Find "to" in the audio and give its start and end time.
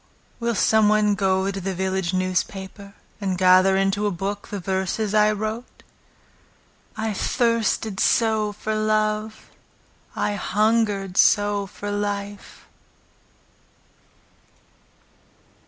1.51-1.61